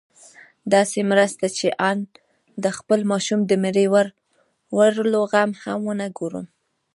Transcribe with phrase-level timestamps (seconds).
[0.73, 1.99] داسې مرسته چې آن
[2.63, 3.85] د خپل ماشوم د مړي
[4.75, 6.45] وړلو غم هم ونه ګورم.